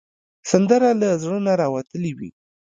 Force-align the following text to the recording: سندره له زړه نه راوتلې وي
سندره 0.51 0.89
له 1.01 1.09
زړه 1.21 1.37
نه 1.45 1.53
راوتلې 1.61 2.11
وي 2.17 2.31